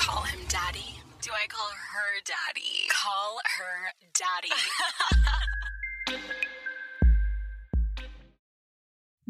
[0.00, 0.98] call him daddy?
[1.20, 2.88] Do I call her daddy?
[2.88, 4.48] Call her daddy.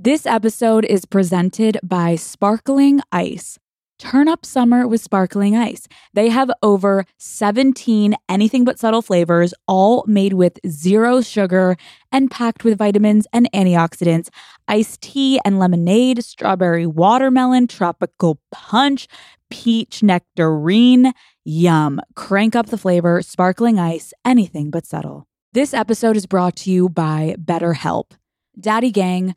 [0.02, 3.58] This episode is presented by Sparkling Ice.
[3.98, 5.86] Turn up summer with Sparkling Ice.
[6.14, 11.76] They have over 17 anything but subtle flavors, all made with zero sugar
[12.10, 14.30] and packed with vitamins and antioxidants.
[14.66, 19.06] Iced tea and lemonade, strawberry watermelon, tropical punch,
[19.50, 21.12] peach nectarine.
[21.44, 22.00] Yum.
[22.14, 25.26] Crank up the flavor, Sparkling Ice, anything but subtle.
[25.52, 28.12] This episode is brought to you by BetterHelp.
[28.58, 29.34] Daddy Gang,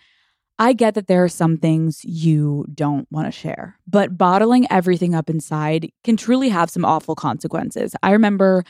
[0.59, 5.15] I get that there are some things you don't want to share, but bottling everything
[5.15, 7.95] up inside can truly have some awful consequences.
[8.03, 8.63] I remember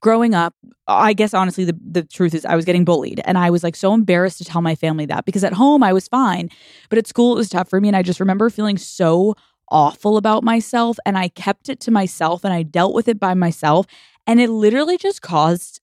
[0.00, 0.54] growing up,
[0.86, 3.74] I guess honestly, the, the truth is I was getting bullied and I was like
[3.74, 6.50] so embarrassed to tell my family that because at home I was fine,
[6.90, 7.88] but at school it was tough for me.
[7.88, 9.34] And I just remember feeling so
[9.70, 13.34] awful about myself and I kept it to myself and I dealt with it by
[13.34, 13.86] myself.
[14.26, 15.80] And it literally just caused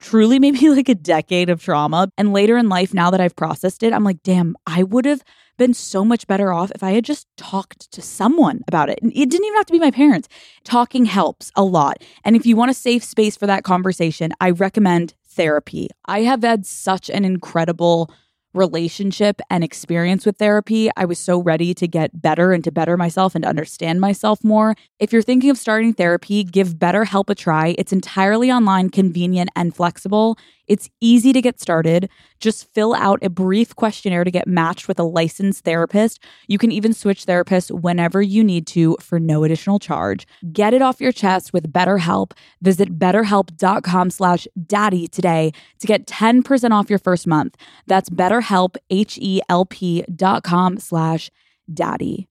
[0.00, 2.10] truly maybe like a decade of trauma.
[2.16, 5.22] And later in life, now that I've processed it, I'm like, damn, I would have
[5.56, 8.98] been so much better off if I had just talked to someone about it.
[9.02, 10.28] And it didn't even have to be my parents.
[10.64, 12.02] Talking helps a lot.
[12.24, 15.88] And if you want a safe space for that conversation, I recommend therapy.
[16.06, 18.10] I have had such an incredible
[18.54, 20.90] relationship and experience with therapy.
[20.96, 24.74] I was so ready to get better and to better myself and understand myself more.
[24.98, 27.74] If you're thinking of starting therapy, give BetterHelp a try.
[27.78, 30.38] It's entirely online, convenient, and flexible.
[30.66, 32.08] It's easy to get started.
[32.40, 36.22] Just fill out a brief questionnaire to get matched with a licensed therapist.
[36.46, 40.26] You can even switch therapists whenever you need to for no additional charge.
[40.52, 42.32] Get it off your chest with BetterHelp.
[42.62, 47.56] Visit betterhelp.com slash daddy today to get 10% off your first month.
[47.86, 51.30] That's betterhelp, H-E-L-P dot com slash
[51.72, 52.28] daddy.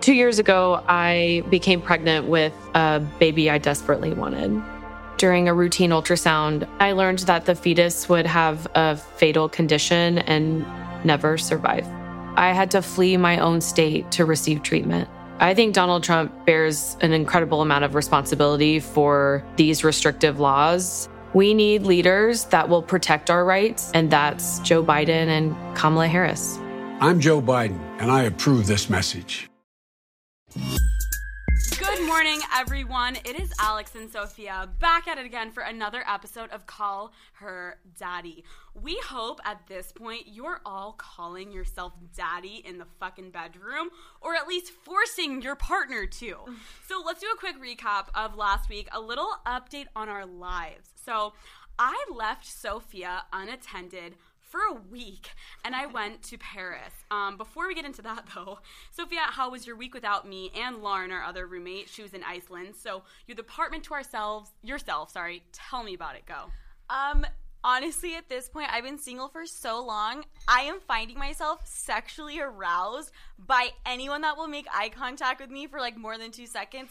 [0.00, 4.62] Two years ago, I became pregnant with a baby I desperately wanted.
[5.18, 10.66] During a routine ultrasound, I learned that the fetus would have a fatal condition and
[11.04, 11.86] never survive.
[12.36, 15.08] I had to flee my own state to receive treatment.
[15.38, 21.08] I think Donald Trump bears an incredible amount of responsibility for these restrictive laws.
[21.32, 26.58] We need leaders that will protect our rights, and that's Joe Biden and Kamala Harris.
[27.00, 29.48] I'm Joe Biden, and I approve this message.
[31.74, 33.16] Good morning, everyone.
[33.24, 37.78] It is Alex and Sofia back at it again for another episode of Call Her
[37.98, 38.44] Daddy.
[38.74, 43.90] We hope at this point you're all calling yourself daddy in the fucking bedroom,
[44.20, 46.36] or at least forcing your partner to.
[46.88, 50.90] So let's do a quick recap of last week, a little update on our lives.
[51.04, 51.34] So
[51.78, 54.14] I left Sofia unattended
[54.48, 55.30] for a week
[55.64, 56.92] and I went to Paris.
[57.10, 58.58] Um, before we get into that though,
[58.90, 61.88] Sofia, how was your week without me and Lauren, our other roommate?
[61.88, 62.74] She was in Iceland.
[62.76, 65.42] So your apartment to ourselves, yourself, sorry.
[65.52, 66.24] Tell me about it.
[66.26, 66.50] Go.
[66.88, 67.26] Um,
[67.64, 70.24] honestly, at this point, I've been single for so long.
[70.48, 75.66] I am finding myself sexually aroused by anyone that will make eye contact with me
[75.66, 76.90] for like more than two seconds.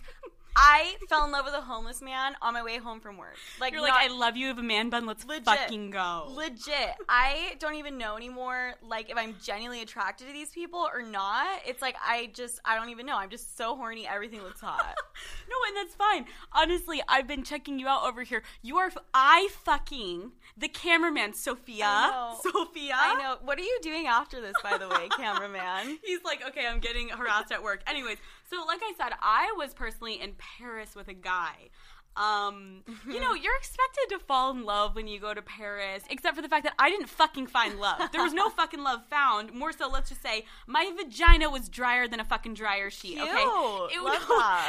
[0.55, 3.35] I fell in love with a homeless man on my way home from work.
[3.59, 5.05] Like, You're not- like, I love you, you have a man bun.
[5.05, 5.45] Let's Legit.
[5.45, 6.27] fucking go.
[6.29, 6.95] Legit.
[7.09, 11.47] I don't even know anymore like if I'm genuinely attracted to these people or not.
[11.65, 13.17] It's like I just I don't even know.
[13.17, 14.07] I'm just so horny.
[14.07, 14.95] Everything looks hot.
[15.47, 16.25] No, and that's fine.
[16.51, 18.43] Honestly, I've been checking you out over here.
[18.61, 21.85] You are I fucking the cameraman, Sofia.
[21.85, 22.37] I.
[22.43, 22.95] Sofia.
[22.97, 23.37] I know.
[23.41, 25.99] What are you doing after this, by the way, cameraman?
[26.03, 27.81] He's like, okay, I'm getting harassed at work.
[27.87, 28.17] Anyways,
[28.49, 31.69] so like I said, I was personally in Paris with a guy.
[32.17, 36.35] Um, you know, you're expected to fall in love when you go to Paris, except
[36.35, 38.11] for the fact that I didn't fucking find love.
[38.11, 39.53] There was no fucking love found.
[39.53, 43.19] More so, let's just say my vagina was drier than a fucking dryer sheet.
[43.19, 43.33] Okay, it
[44.01, 44.21] was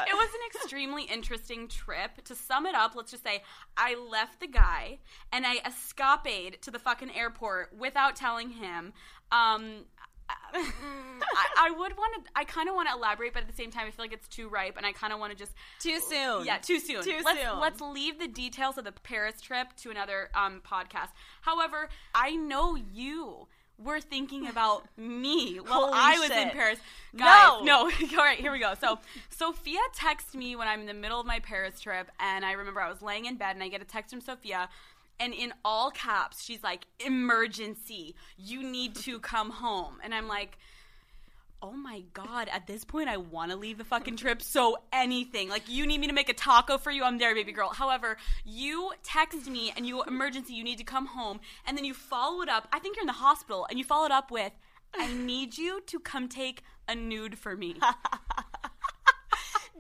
[0.09, 2.23] it was an extremely interesting trip.
[2.25, 3.43] To sum it up, let's just say
[3.77, 4.99] I left the guy
[5.33, 8.93] and I escapade to the fucking airport without telling him.
[9.31, 9.85] Um,
[10.29, 12.31] I, I would want to.
[12.35, 14.29] I kind of want to elaborate, but at the same time, I feel like it's
[14.29, 16.45] too ripe, and I kind of want to just Too soon.
[16.45, 17.03] yeah, too soon.
[17.03, 17.61] Too let's, soon.
[17.61, 21.09] Let's leave the details of the Paris trip to another um, podcast.
[21.43, 26.51] However, I know you were thinking about me while Holy I was in.
[26.51, 26.79] Paris.
[27.17, 27.85] Guys, No.
[27.89, 27.91] no.
[28.19, 28.75] All right, here we go.
[28.81, 28.99] So
[29.31, 32.81] Sofia texts me when I'm in the middle of my Paris trip, and I remember
[32.81, 34.69] I was laying in bed, and I get a text from Sofia.
[35.19, 38.15] And in all caps, she's like, emergency.
[38.37, 39.97] You need to come home.
[40.03, 40.59] And I'm like,
[41.63, 45.49] oh my god at this point i want to leave the fucking trip so anything
[45.49, 48.19] like you need me to make a taco for you i'm there baby girl however
[48.45, 52.43] you text me and you emergency you need to come home and then you follow
[52.43, 54.53] it up i think you're in the hospital and you follow it up with
[54.95, 57.75] i need you to come take a nude for me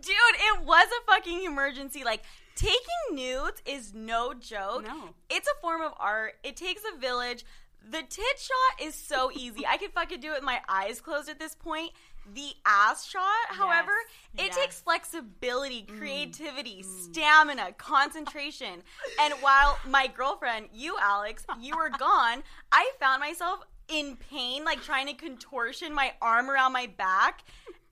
[0.06, 2.04] Dude, it was a fucking emergency.
[2.04, 2.22] Like,
[2.56, 4.84] taking nudes is no joke.
[4.84, 5.10] No.
[5.30, 6.34] It's a form of art.
[6.42, 7.44] It takes a village.
[7.88, 9.64] The tit shot is so easy.
[9.66, 11.92] I could fucking do it with my eyes closed at this point.
[12.34, 13.92] The ass shot, however,
[14.36, 14.56] it Yes.
[14.56, 15.96] takes flexibility, mm.
[15.96, 17.04] creativity, mm.
[17.04, 18.82] stamina, concentration.
[19.20, 22.42] And while my girlfriend, you, Alex, you were gone,
[22.72, 27.44] I found myself in pain, like trying to contortion my arm around my back.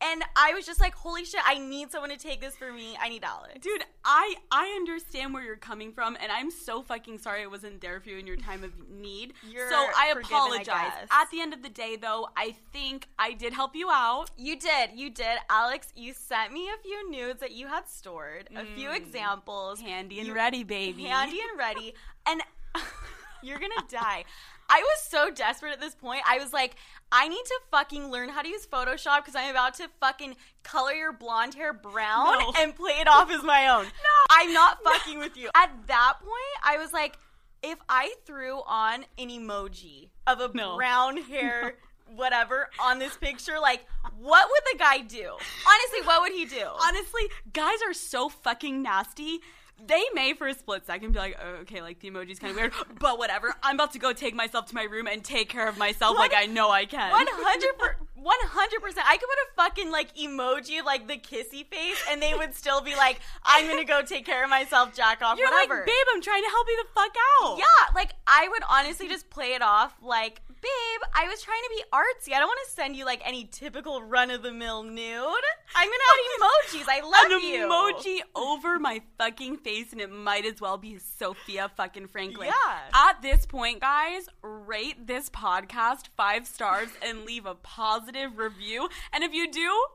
[0.06, 2.96] And I was just like, holy shit, I need someone to take this for me.
[3.00, 3.58] I need Alex.
[3.60, 7.80] Dude, I I understand where you're coming from, and I'm so fucking sorry I wasn't
[7.80, 9.34] there for you in your time of need.
[9.48, 10.66] You're so I forgiven, I apologize.
[10.66, 11.08] guess.
[11.10, 14.30] At the end of the day, though, I think I did help you out.
[14.36, 15.38] You did, you did.
[15.48, 18.96] Alex, you sent me a few nudes that you had stored, a few mm.
[18.96, 19.80] examples.
[19.80, 21.04] Handy and You- ready, baby.
[21.04, 21.94] handy and ready.
[22.26, 22.42] And
[23.42, 24.24] you're gonna die.
[24.68, 26.22] I was so desperate at this point.
[26.28, 26.76] I was like,
[27.12, 30.92] I need to fucking learn how to use Photoshop because I'm about to fucking color
[30.92, 32.52] your blonde hair brown No.
[32.58, 33.84] and play it off as my own.
[33.84, 33.90] No.
[34.30, 35.50] I'm not fucking with you.
[35.54, 37.16] At that point, I was like,
[37.62, 40.76] if I threw on an emoji of a No.
[40.76, 41.74] brown hair,
[42.14, 43.84] whatever, on this picture, like,
[44.18, 45.30] what would the guy do?
[45.32, 46.66] Honestly, what would he do?
[46.82, 47.22] Honestly,
[47.52, 49.40] guys are so fucking nasty.
[49.86, 52.56] They may for a split second be like, oh, okay, like the emoji's kind of
[52.56, 53.54] weird, but whatever.
[53.62, 56.32] I'm about to go take myself to my room and take care of myself like
[56.34, 57.10] I know I can.
[57.10, 59.06] One hundred per, one hundred percent.
[59.08, 62.54] I could put a fucking like emoji of like the kissy face, and they would
[62.54, 65.86] still be like, "I'm gonna go take care of myself, jack off, You're whatever." like,
[65.86, 67.58] babe, I'm trying to help you the fuck out.
[67.58, 71.70] yeah, like I would honestly just play it off like, "Babe, I was trying to
[71.76, 72.34] be artsy.
[72.34, 75.44] I don't want to send you like any typical run of the mill nude.
[75.74, 76.50] I'm gonna have
[76.80, 76.84] emojis.
[76.88, 77.66] I love An you.
[77.68, 82.48] emoji over my fucking face, and it might as well be Sofia fucking Franklin.
[82.48, 82.78] Yeah.
[82.94, 88.03] At this point, guys, rate this podcast five stars and leave a positive
[88.36, 88.88] review.
[89.12, 89.86] And if you do,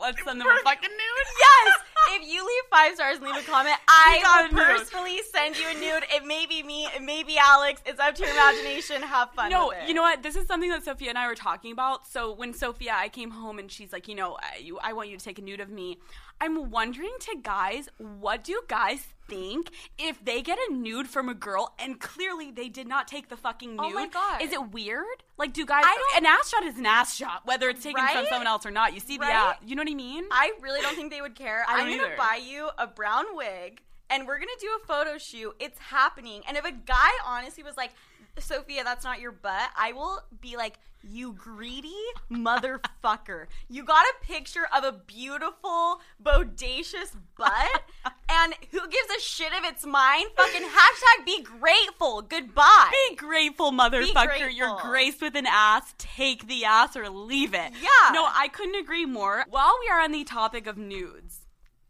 [0.00, 1.26] let's send them a fucking nude.
[1.38, 1.78] Yes.
[2.10, 5.74] If you leave five stars and leave a comment, I will personally send you a
[5.74, 6.04] nude.
[6.12, 7.80] It may be me, it may be Alex.
[7.86, 9.02] It's up to your imagination.
[9.02, 9.50] Have fun.
[9.50, 10.22] No, you know what?
[10.22, 12.06] This is something that Sofia and I were talking about.
[12.08, 15.10] So when Sofia, I came home and she's like, you know, I, you, I want
[15.10, 15.98] you to take a nude of me.
[16.40, 21.28] I'm wondering to guys, what do you guys think if they get a nude from
[21.28, 23.80] a girl and clearly they did not take the fucking nude?
[23.80, 24.42] Oh my God.
[24.42, 25.06] Is it weird?
[25.38, 25.84] Like, do guys?
[25.86, 28.66] I don't- an ass shot is an ass shot, whether it's taken from someone else
[28.66, 28.92] or not.
[28.94, 29.32] You see the Right?
[29.32, 29.56] ass.
[29.64, 30.24] You know what I mean?
[30.30, 31.64] I really don't think they would care.
[31.68, 33.80] I'm gonna buy you a brown wig
[34.10, 35.54] and we're gonna do a photo shoot.
[35.58, 36.42] It's happening.
[36.46, 37.92] And if a guy honestly was like,
[38.38, 41.92] Sofia, that's not your butt, I will be like, you greedy
[42.30, 43.46] motherfucker.
[43.68, 47.82] You got a picture of a beautiful, bodacious butt,
[48.28, 50.26] and who gives a shit if it's mine?
[50.36, 52.22] Fucking hashtag be grateful.
[52.22, 52.92] Goodbye.
[53.10, 54.54] Be grateful, motherfucker.
[54.54, 55.94] You're graced with an ass.
[55.98, 57.72] Take the ass or leave it.
[57.80, 58.12] Yeah.
[58.12, 59.44] No, I couldn't agree more.
[59.50, 61.40] While we are on the topic of nudes,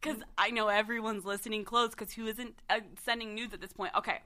[0.00, 3.93] because I know everyone's listening close, because who isn't uh, sending nudes at this point?
[3.97, 4.21] Okay.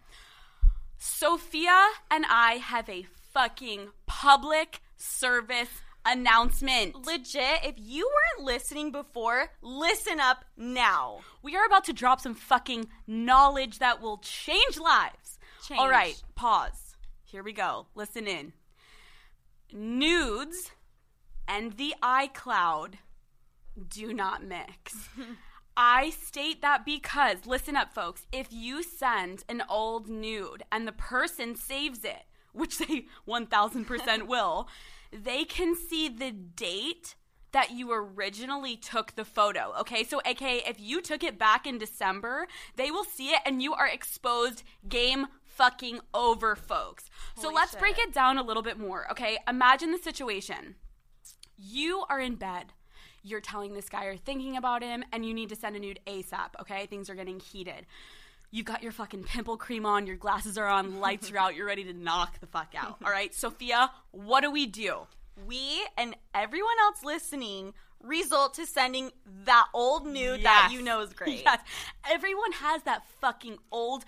[0.99, 5.69] Sofia and I have a fucking public service
[6.05, 7.05] announcement.
[7.05, 11.21] Legit, if you weren't listening before, listen up now.
[11.43, 15.39] We are about to drop some fucking knowledge that will change lives.
[15.67, 15.81] Change.
[15.81, 16.97] All right, pause.
[17.25, 17.87] Here we go.
[17.95, 18.53] Listen in.
[19.73, 20.71] Nudes
[21.49, 22.95] and the iCloud
[23.89, 25.09] do not mix.
[25.77, 30.93] I state that because, listen up, folks, if you send an old nude and the
[30.93, 34.69] person saves it, which they 1000% will,
[35.13, 37.15] they can see the date
[37.53, 39.73] that you originally took the photo.
[39.81, 43.63] Okay, so aka if you took it back in December, they will see it and
[43.63, 47.09] you are exposed game fucking over, folks.
[47.35, 47.81] so let's shit.
[47.81, 49.11] break it down a little bit more.
[49.11, 50.75] Okay, imagine the situation
[51.57, 52.75] you are in bed.
[53.27, 56.01] You're telling this guy you're thinking about him and you need to send a nude
[56.07, 56.87] ASAP, okay?
[56.87, 57.87] Things are getting heated.
[58.53, 61.67] You've got your fucking pimple cream on, your glasses are on, lights are out, you're
[61.67, 62.97] ready to knock the fuck out.
[63.05, 65.07] All right, Sofia, what do we do?
[65.45, 69.11] we and everyone else listening result to sending
[69.45, 71.43] that old nude that you know is great.
[71.45, 71.61] Yes.
[72.11, 74.05] Everyone has that fucking old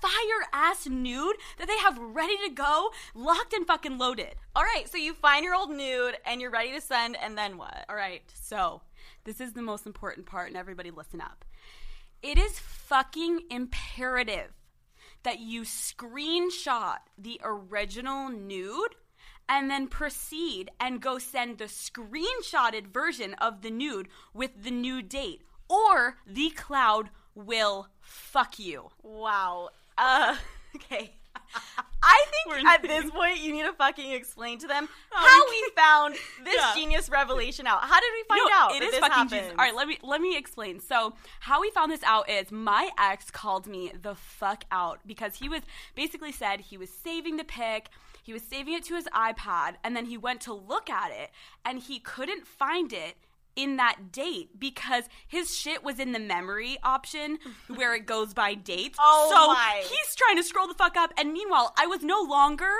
[0.00, 4.34] fire ass nude that they have ready to go, locked and fucking loaded.
[4.54, 7.56] All right, so you find your old nude and you're ready to send, and then
[7.58, 7.84] what?
[7.88, 8.82] All right, so
[9.24, 11.44] this is the most important part, and everybody listen up.
[12.22, 14.52] It is fucking imperative
[15.22, 18.94] that you screenshot the original nude
[19.48, 25.02] and then proceed and go send the screenshotted version of the nude with the new
[25.02, 28.90] date, or the cloud will fuck you.
[29.02, 29.70] Wow.
[30.00, 30.36] Uh,
[30.76, 31.12] okay.
[32.02, 35.70] I think at this point you need to fucking explain to them How how we
[35.76, 36.14] found
[36.44, 36.72] this Yeah.
[36.74, 37.82] genius revelation out.
[37.82, 39.30] How did we find No, out It is fucking happened?
[39.30, 39.50] genius.
[39.50, 40.80] All right, let me let me explain.
[40.80, 45.34] So how we found this out is my ex called me the fuck out because
[45.36, 45.60] he was
[45.94, 47.90] basically said he was saving the pic.
[48.22, 51.30] He was saving it to his iPad, and then he went to look at it,
[51.64, 53.16] and he couldn't find it
[53.56, 57.38] in that date because his shit was in the memory option
[57.68, 58.96] where it goes by date.
[59.12, 59.82] Oh so my.
[59.82, 62.70] he's trying to scroll the fuck up, and meanwhile, I was no longer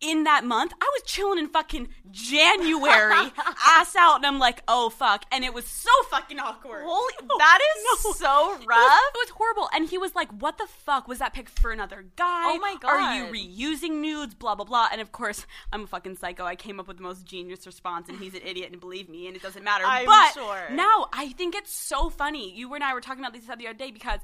[0.00, 0.72] in that month.
[0.80, 3.32] I was chilling in fucking January,
[3.66, 6.82] ass out, and I'm like, oh fuck, and it was so fucking awkward.
[6.84, 8.12] Holy, oh, that is no.
[8.12, 8.78] so It was, rough.
[9.14, 12.06] it was horrible, and he was like, "What the fuck was that pic for another
[12.16, 12.42] guy?
[12.46, 12.90] Oh my god.
[12.90, 14.34] Are you reusing nudes?
[14.34, 16.44] Blah blah blah." And of course, I'm a fucking psycho.
[16.44, 19.26] I came up with the most genius response, and he's an idiot, and believe me,
[19.26, 19.84] and it doesn't matter.
[19.86, 20.68] I'm but sure.
[20.70, 22.52] now I think it's so funny.
[22.54, 24.20] You and I were talking about this the other day because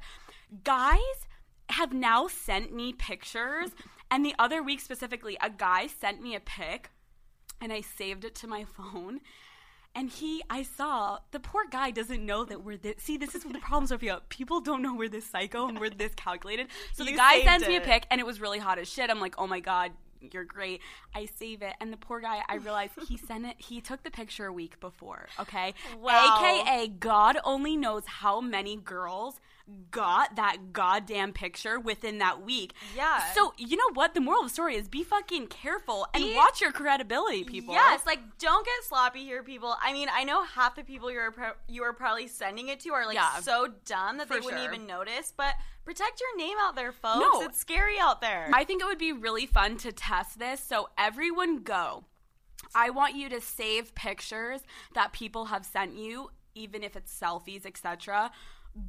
[0.62, 0.98] guys
[1.70, 3.70] have now sent me pictures,
[4.10, 6.90] and the other week specifically, a guy sent me a pic,
[7.60, 9.20] and I saved it to my phone.
[9.96, 12.96] And he, I saw the poor guy doesn't know that we're this.
[12.98, 14.22] See, this is what the problem, Sofia.
[14.28, 16.66] People don't know we're this psycho and we're this calculated.
[16.94, 19.08] So the guy sends me a pic, and it was really hot as shit.
[19.08, 19.92] I'm like, oh my god,
[20.32, 20.80] you're great.
[21.14, 23.56] I save it, and the poor guy, I realized he sent it.
[23.58, 25.26] He took the picture a week before.
[25.40, 26.38] Okay, Wow.
[26.40, 29.40] AKA God only knows how many girls
[29.90, 32.74] got that goddamn picture within that week.
[32.94, 33.32] Yeah.
[33.32, 34.12] So you know what?
[34.14, 37.72] The moral of the story is be fucking careful and Be- watch your credibility, people.
[37.74, 39.74] Yes, like don't get sloppy here, people.
[39.82, 42.90] I mean, I know half the people you're pro- you are probably sending it to
[42.92, 43.36] are like Yeah.
[43.40, 44.72] so dumb that For they wouldn't sure.
[44.72, 45.32] even notice.
[45.34, 45.54] But
[45.84, 47.20] protect your name out there, folks.
[47.20, 47.42] No.
[47.42, 48.50] It's scary out there.
[48.52, 50.60] I think it would be really fun to test this.
[50.60, 52.04] So everyone go.
[52.74, 54.60] I want you to save pictures
[54.94, 58.30] that people have sent you, even if it's selfies, etc.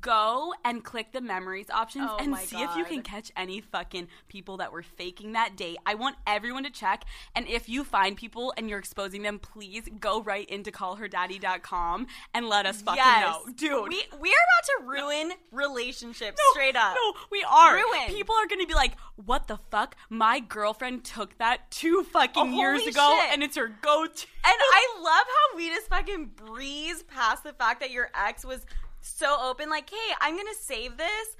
[0.01, 4.07] Go and click the memories options Oh and see if you can catch any fucking
[4.27, 5.77] people that were faking that date.
[5.85, 7.03] I want everyone to check.
[7.35, 12.47] And if you find people and you're exposing them, please go right into callherdaddy.com and
[12.47, 13.51] let us fucking yes, know.
[13.53, 13.89] Dude.
[13.89, 16.95] we we are about to ruin relationships straight up.
[16.95, 17.75] No, we are.
[17.75, 18.07] Ruin.
[18.07, 19.95] People are going to be like, "What the fuck?
[20.09, 23.33] My girlfriend took that two fucking Oh, years ago, shit.
[23.33, 27.79] and it's her go-to." And I love how we just fucking breeze past the fact
[27.81, 28.65] that your ex was
[29.07, 31.35] so open, like, hey, I'm gonna save this.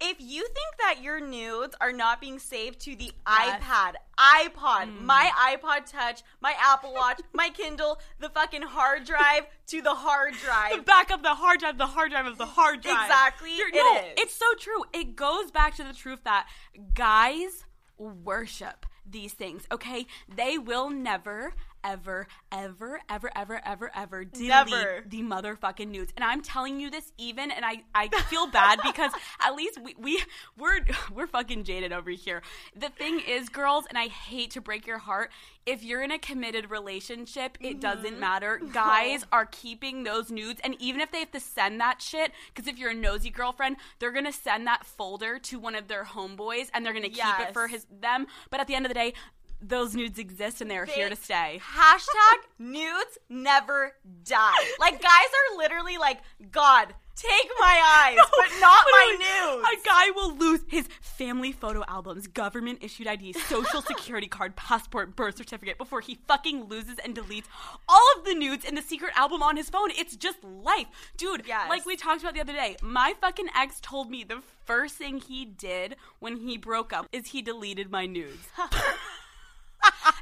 [0.00, 3.60] If you think that your nudes are not being saved to the Yes.
[3.60, 5.00] iPad, iPod, Mm.
[5.02, 10.34] my iPod Touch, my Apple Watch, my Kindle, the fucking hard drive to the hard
[10.44, 10.76] drive.
[10.76, 13.02] the back of the hard drive, the hard drive of the hard drive.
[13.10, 14.14] Exactly, it no, is.
[14.18, 14.84] it's so true.
[14.92, 16.46] It goes back to the truth that
[16.94, 17.64] guys
[17.98, 19.66] worship these things.
[19.72, 21.54] Okay, they will never.
[21.88, 25.04] Ever, ever, ever, ever, ever, ever delete Never.
[25.08, 26.12] the motherfucking nudes.
[26.16, 29.94] And I'm telling you this even, and I, I feel bad because at least we,
[29.98, 30.22] we
[30.58, 30.80] we're
[31.14, 32.42] we're fucking jaded over here.
[32.76, 35.30] The thing is, girls, and I hate to break your heart,
[35.68, 38.20] if you're in a committed relationship, it doesn't mm-hmm.
[38.20, 38.60] matter.
[38.72, 42.68] Guys are keeping those nudes, and even if they have to send that shit, because
[42.68, 46.68] if you're a nosy girlfriend, they're gonna send that folder to one of their homeboys,
[46.72, 48.26] and they're gonna keep it for his them.
[48.50, 49.12] But at the end of the day.
[49.60, 51.60] Those nudes exist and they are here to stay.
[51.74, 54.52] Hashtag nudes never die.
[54.78, 56.20] Like guys are literally like,
[56.52, 59.68] God, take my eyes, but not my nudes.
[59.68, 65.16] A guy will lose his family photo albums, government issued ID, social security card, passport,
[65.16, 67.46] birth certificate before he fucking loses and deletes
[67.88, 69.90] all of the nudes in the secret album on his phone.
[69.90, 70.86] It's just life.
[71.16, 71.68] Dude, Yes.
[71.68, 75.18] like we talked about the other day, my fucking ex told me the first thing
[75.18, 78.46] he did when he broke up is he deleted my nudes.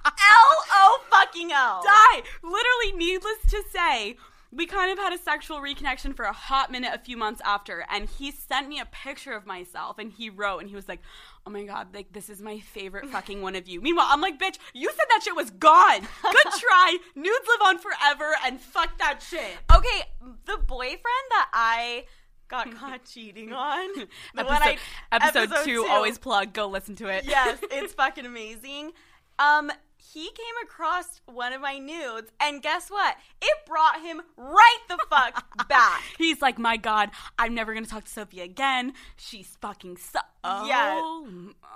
[0.05, 1.83] L O fucking L.
[1.85, 2.23] die.
[2.43, 4.17] Literally, needless to say,
[4.53, 7.85] we kind of had a sexual reconnection for a hot minute a few months after,
[7.91, 11.01] and he sent me a picture of myself, and he wrote, and he was like,
[11.47, 14.39] "Oh my god, like this is my favorite fucking one of you." Meanwhile, I'm like,
[14.39, 16.01] "Bitch, you said that shit was gone.
[16.23, 16.99] Good try.
[17.15, 20.03] Nudes live on forever, and fuck that shit." Okay,
[20.47, 22.05] the boyfriend that I
[22.49, 23.91] got caught cheating on.
[24.39, 24.79] Episode, I-
[25.11, 26.53] episode, two, always plug.
[26.53, 27.25] Go listen to it.
[27.27, 28.93] yes, it's fucking amazing.
[29.39, 33.17] Um, he came across one of my nudes, and guess what?
[33.43, 36.03] It brought him right the fuck back.
[36.17, 38.95] He's like, my God, I'm never gonna talk to Sofia again.
[39.17, 40.21] She's fucking so.
[40.45, 41.01] Yeah.
[41.03, 41.29] Oh,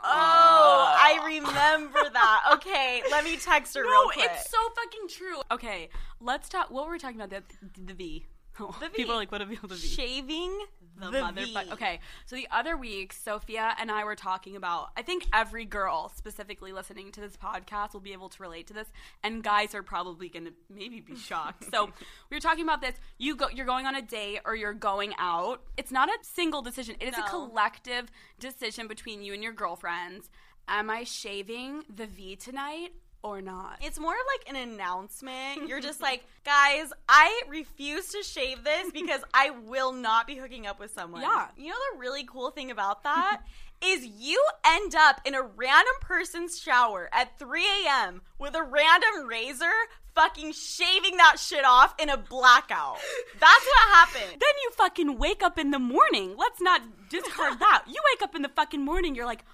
[0.02, 2.42] Oh, I remember that.
[2.54, 4.30] Okay, let me text her No, real quick.
[4.32, 5.40] it's so fucking true.
[5.50, 5.88] Okay,
[6.20, 6.70] let's talk.
[6.70, 7.30] What were we talking about?
[7.30, 7.42] The,
[7.84, 8.26] the V.
[8.58, 8.94] Oh, The V.
[8.94, 9.58] People are like, what the V?
[9.62, 9.86] The V.
[9.88, 10.58] shaving
[11.00, 11.72] the, the, motherfucker.
[11.72, 14.90] Okay, so the other week, Sofia and I were talking about.
[14.96, 18.74] I think every girl, specifically listening to this podcast, will be able to relate to
[18.74, 18.88] this,
[19.22, 21.64] and guys are probably going to maybe be shocked.
[21.70, 21.86] so
[22.30, 22.94] we were talking about this.
[23.18, 25.62] You go, you're going on a date or you're going out.
[25.76, 26.96] It's not a single decision.
[27.00, 30.30] It is a collective decision between you and your girlfriends.
[30.68, 33.78] am I shaving the V tonight or not?
[33.80, 35.68] It's more of like an announcement.
[35.68, 40.66] You're just like, guys, I refuse to shave this because I will not be hooking
[40.66, 41.22] up with someone.
[41.22, 41.48] Yeah.
[41.56, 43.42] You know the really cool thing about that
[43.84, 48.22] is you end up in a random person's shower at 3 a.m.
[48.38, 49.70] with a random razor
[50.14, 52.98] fucking shaving that shit off in a blackout.
[53.38, 54.32] That's what happened.
[54.32, 56.34] Then you fucking wake up in the morning.
[56.36, 57.84] Let's not discard that.
[57.86, 59.44] You wake up in the fucking morning, you're like,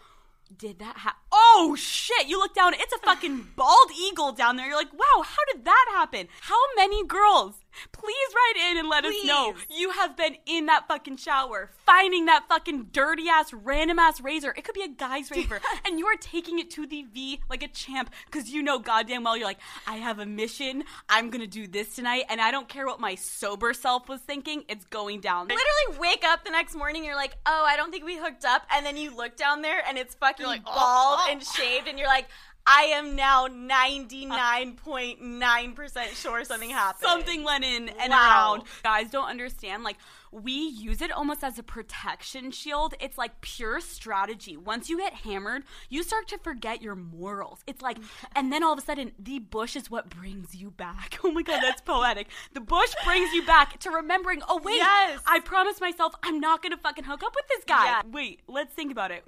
[0.57, 1.21] did that happen?
[1.33, 2.29] Oh shit!
[2.29, 4.67] You look down, it's a fucking bald eagle down there.
[4.67, 6.29] You're like, wow, how did that happen?
[6.43, 7.57] How many girls?
[7.93, 12.27] Please write in and let us know you have been in that fucking shower, finding
[12.27, 14.55] that fucking dirty ass, random ass razor.
[14.57, 17.63] It could be a guy's razor, and you are taking it to the V like
[17.63, 20.85] a champ because you know goddamn well you're like, I have a mission.
[21.09, 24.65] I'm gonna do this tonight, and I don't care what my sober self was thinking.
[24.69, 25.49] It's going down.
[25.49, 28.63] Literally wake up the next morning, you're like, oh, I don't think we hooked up.
[28.75, 31.29] And then you look down there and it's fucking like, oh, bald oh.
[31.31, 32.27] and shaved, and you're like,
[32.67, 37.09] I am now 99.9% sure something happened.
[37.09, 38.55] something went in and Wow.
[38.55, 38.65] around.
[38.83, 39.85] Guys don't understand.
[39.85, 39.97] Like,
[40.33, 42.95] we use it almost as a protection shield.
[43.01, 44.57] It's like pure strategy.
[44.57, 47.61] Once you get hammered, you start to forget your morals.
[47.67, 47.99] It's like,
[48.37, 51.19] and then all of a sudden, the bush is what brings you back.
[51.27, 52.29] Oh my God, that's poetic.
[52.53, 55.21] The bush brings you back to remembering, oh, wait, Yes.
[55.27, 57.85] I promised myself I'm not going to fucking hook up with this guy.
[57.87, 58.03] Yeah.
[58.11, 59.25] Wait, let's think about it.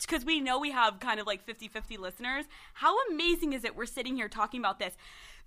[0.00, 2.44] Because we know we have kind of like 50 50 listeners.
[2.74, 4.96] How amazing is it we're sitting here talking about this?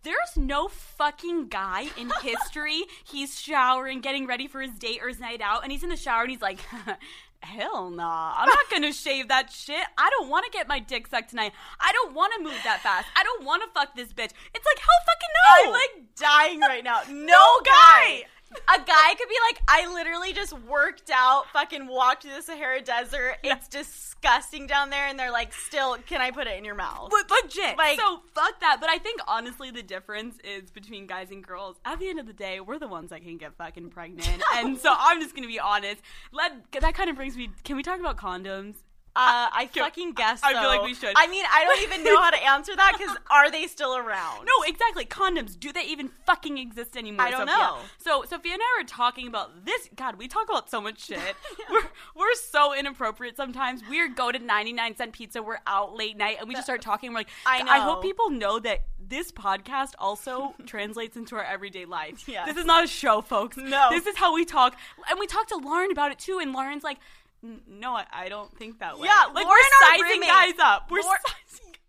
[0.04, 2.84] There's no fucking guy in history.
[3.04, 5.98] he's showering, getting ready for his date or his night out, and he's in the
[5.98, 6.60] shower and he's like,
[7.42, 8.34] Hell nah.
[8.36, 9.86] I'm not gonna shave that shit.
[9.98, 11.52] I don't wanna get my dick sucked tonight.
[11.80, 13.08] I don't wanna move that fast.
[13.16, 14.32] I don't wanna fuck this bitch.
[14.54, 15.68] It's like, hell fucking no!
[15.68, 17.02] I'm like dying right now.
[17.12, 18.26] No, guy.
[18.52, 22.82] A guy could be like, I literally just worked out, fucking walked through the Sahara
[22.82, 23.38] Desert.
[23.44, 27.12] It's disgusting down there, and they're like, still, can I put it in your mouth?
[27.12, 27.78] Le- legit.
[27.78, 28.78] Like- so fuck that.
[28.80, 31.78] But I think honestly, the difference is between guys and girls.
[31.86, 34.78] At the end of the day, we're the ones that can get fucking pregnant, and
[34.78, 36.02] so I'm just gonna be honest.
[36.32, 37.50] Let that kind of brings me.
[37.64, 38.76] Can we talk about condoms?
[39.18, 40.42] Uh, I Can- fucking guess.
[40.44, 41.14] I feel like we should.
[41.16, 44.46] I mean, I don't even know how to answer that because are they still around?
[44.46, 45.06] No, exactly.
[45.06, 45.60] Condoms.
[45.60, 47.26] Do they even fucking exist anymore?
[47.26, 47.56] I don't Sofia?
[47.56, 47.78] know.
[47.98, 49.90] So Sofia and I were talking about this.
[49.96, 51.20] God, we talk about so much shit.
[51.72, 51.82] We're
[52.16, 53.82] we're so inappropriate sometimes.
[53.90, 55.42] We go to 99 cent pizza.
[55.42, 57.12] We're out late night, and we just start talking.
[57.12, 57.72] We're like, I know.
[57.72, 62.28] I hope people know that this podcast also translates into our everyday life.
[62.28, 62.48] Yes.
[62.48, 63.58] This is not a show, folks.
[63.58, 63.88] No.
[63.90, 64.78] This is how we talk,
[65.10, 66.40] and we talked to Lauren about it too.
[66.40, 66.98] And Lauren's like.
[67.44, 69.08] "N- No, I, I don't think that way.
[69.08, 70.30] Yeah, like Lauren, we're sizing roommate.
[70.30, 70.90] guys up.
[70.92, 71.74] We're Lauren- sizing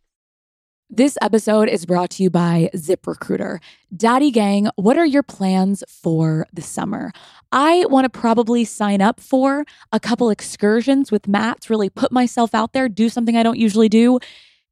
[0.91, 3.59] This episode is brought to you by ZipRecruiter.
[3.95, 7.13] Daddy Gang, what are your plans for the summer?
[7.53, 12.55] I want to probably sign up for a couple excursions with Matt's, really put myself
[12.55, 14.19] out there, do something I don't usually do.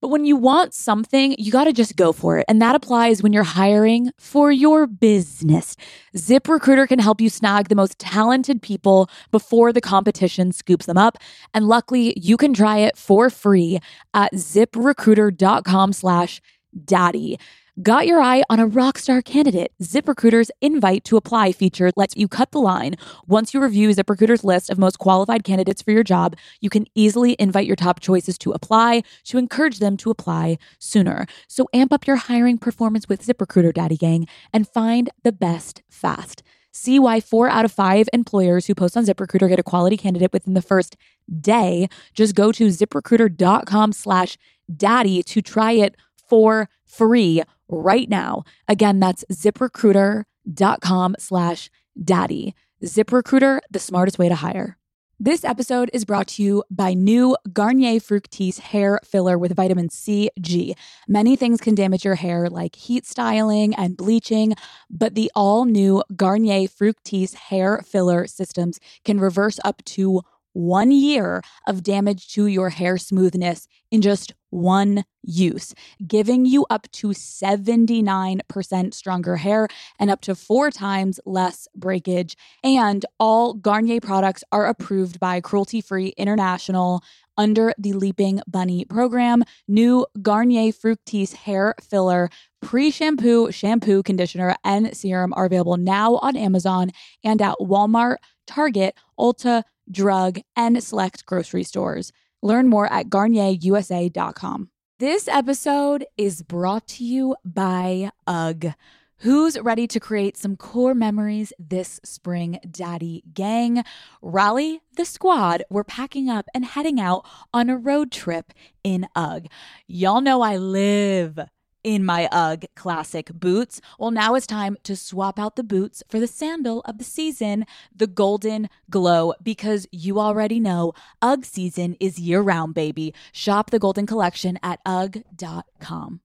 [0.00, 2.44] But when you want something, you got to just go for it.
[2.48, 5.76] And that applies when you're hiring for your business.
[6.14, 11.18] ZipRecruiter can help you snag the most talented people before the competition scoops them up.
[11.54, 13.78] And luckily, you can try it for free
[14.12, 16.40] at ziprecruiter.com slash
[16.84, 17.38] daddy.
[17.82, 19.70] Got your eye on a rock star candidate?
[19.82, 22.94] ZipRecruiter's invite to apply feature lets you cut the line.
[23.26, 27.36] Once you review ZipRecruiter's list of most qualified candidates for your job, you can easily
[27.38, 31.26] invite your top choices to apply to encourage them to apply sooner.
[31.48, 36.42] So amp up your hiring performance with ZipRecruiter, Daddy Gang, and find the best fast.
[36.72, 40.32] See why four out of five employers who post on ZipRecruiter get a quality candidate
[40.32, 40.96] within the first
[41.42, 41.90] day.
[42.14, 44.38] Just go to ziprecruiter.com slash
[44.74, 45.94] daddy to try it
[46.26, 48.44] for free right now.
[48.68, 51.70] Again, that's ziprecruiter.com slash
[52.02, 52.54] daddy.
[52.84, 54.76] ZipRecruiter, the smartest way to hire.
[55.18, 60.28] This episode is brought to you by new Garnier Fructis hair filler with vitamin C,
[60.38, 60.76] G.
[61.08, 64.52] Many things can damage your hair, like heat styling and bleaching,
[64.90, 70.20] but the all new Garnier Fructis hair filler systems can reverse up to
[70.56, 75.74] one year of damage to your hair smoothness in just one use,
[76.06, 82.38] giving you up to 79% stronger hair and up to four times less breakage.
[82.64, 87.04] And all Garnier products are approved by Cruelty Free International
[87.36, 89.44] under the Leaping Bunny program.
[89.68, 92.30] New Garnier Fructis hair filler,
[92.62, 96.90] pre shampoo, shampoo, conditioner, and serum are available now on Amazon
[97.22, 98.16] and at Walmart,
[98.46, 102.12] Target, Ulta, Drug, and select grocery stores.
[102.42, 104.70] Learn more at garnierusa.com.
[104.98, 108.74] This episode is brought to you by UGG.
[109.20, 113.82] Who's ready to create some core memories this spring, Daddy Gang?
[114.20, 115.64] Rally the squad.
[115.70, 118.52] We're packing up and heading out on a road trip
[118.84, 119.48] in UGG.
[119.86, 121.40] Y'all know I live
[121.86, 123.80] in my UGG classic boots.
[123.96, 127.64] Well, now it's time to swap out the boots for the sandal of the season,
[127.94, 133.14] the Golden Glow, because you already know UGG season is year round, baby.
[133.30, 136.20] Shop the Golden Collection at UGG.com.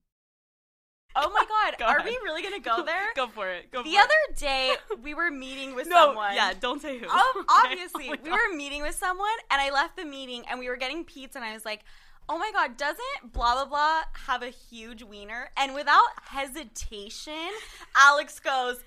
[1.14, 3.12] Oh my god, Go are we really gonna go there?
[3.14, 3.70] Go for it.
[3.70, 3.90] Go for it.
[3.92, 4.36] the for other it.
[4.36, 6.34] day, we were meeting with No, someone.
[6.34, 7.06] yeah, don't say who.
[7.08, 7.72] Oh, Okay?
[7.72, 8.32] obviously, Oh we God.
[8.50, 11.44] were meeting with someone, and I left the meeting, and we were getting pizza, and
[11.44, 11.84] I was like,
[12.32, 17.50] "Oh my god, doesn't blah blah blah have a huge wiener?" And without hesitation,
[17.94, 18.82] Alex goes.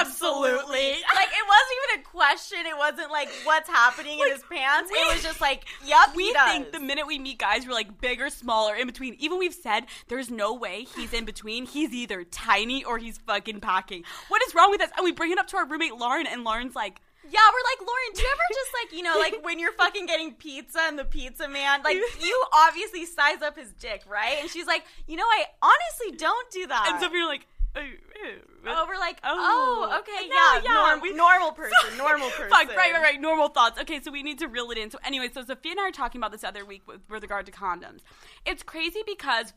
[0.00, 0.50] Absolutely.
[0.50, 0.96] Absolutely.
[1.20, 2.58] Like it wasn't even a question.
[2.66, 4.90] It wasn't like what's happening in his pants.
[4.92, 8.20] it was just like, yep, we think the minute we meet guys, we're like big
[8.20, 9.16] or small or in between.
[9.18, 11.66] Even we've said there's no way he's in between.
[11.66, 14.04] He's either tiny or he's fucking packing.
[14.28, 14.90] What is wrong with us?
[14.96, 17.80] And we bring it up to our roommate Lauren, and Lauren's like, Yeah, we're like,
[17.86, 20.98] Lauren, do you ever just like, you know, like when you're fucking getting pizza and
[20.98, 24.36] the pizza man, like you obviously size up his dick, right?
[24.40, 26.88] And she's like, you know, I honestly don't do that.
[26.90, 28.30] and so you're like, oh, oh,
[28.66, 29.88] Oh, we're like, Oh.
[29.90, 32.50] oh, okay, No, yeah, yeah, norm- we- normal person, normal person.
[32.50, 33.20] Fuck, right, right, right.
[33.20, 33.80] Normal thoughts.
[33.80, 34.90] Okay, so we need to reel it in.
[34.90, 37.46] So anyway, so Sofia and I are talking about this other week with, with regard
[37.46, 38.00] to condoms.
[38.44, 39.54] It's crazy because,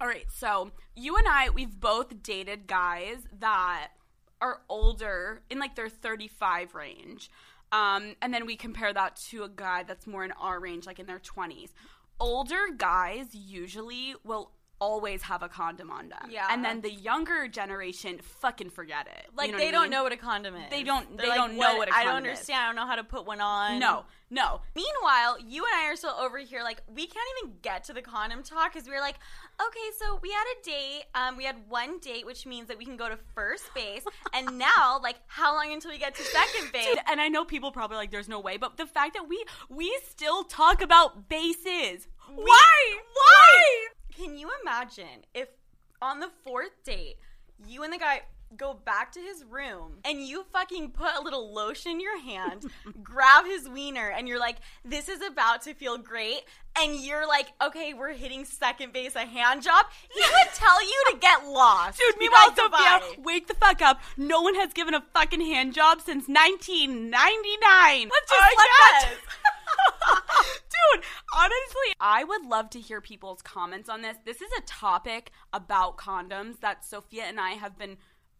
[0.00, 3.88] all right, so you and I, we've both dated guys that
[4.42, 7.30] are older in like their 35 range.
[7.70, 10.98] Um, and then we compare that to a guy that's more in our range, like
[10.98, 11.70] in their 20s.
[12.20, 16.28] Older guys usually will always have a condom on them.
[16.28, 16.48] Yeah.
[16.50, 19.28] And then the younger generation, fucking forget it.
[19.34, 19.90] Like You know they don't mean?
[19.92, 20.70] know what a condom is.
[20.70, 22.38] They don't- They're they like, don't know what I don't condom is.
[22.40, 22.60] understand.
[22.62, 23.78] I don't know how to put one on.
[23.78, 24.60] No, no.
[24.74, 28.02] Meanwhile, you and I are still over here, like we can't even get to the
[28.02, 29.16] condom talk because we're like,
[29.68, 31.02] okay, so we had a date.
[31.14, 34.58] Um, we had one date, which means that we can go to first base, and
[34.58, 36.86] now, like, how long until we get to second base?
[36.86, 39.44] Dude, and I know people probably like there's no way, but the fact that we
[39.68, 42.08] we still talk about bases.
[42.34, 42.98] Why?
[43.14, 43.86] Why?
[44.16, 45.48] Can you imagine if
[46.00, 47.16] on the fourth date,
[47.66, 48.22] you and the guy
[48.56, 52.66] go back to his room and you fucking put a little lotion in your hand,
[53.02, 56.42] grab his wiener, and you're like, this is about to feel great.
[56.80, 59.86] And you're like, okay, we're hitting second base, a hand job.
[60.10, 61.98] He would tell you to get lost.
[61.98, 64.00] Dude, meanwhile, Sofia, wake the fuck up.
[64.16, 67.12] No one has given a fucking hand job since 1999.
[67.12, 68.68] Let's just oh I let
[69.02, 69.14] that.
[70.72, 74.16] Dude, honestly, I would love to hear people's comments on this.
[74.24, 77.98] This is a topic about condoms that Sofia and I have been